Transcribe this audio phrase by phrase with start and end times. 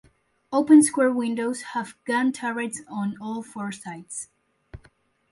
[0.51, 4.29] Open square windows have gun turrets on all four sides.